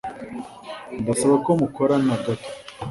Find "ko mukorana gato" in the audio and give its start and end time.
1.45-2.49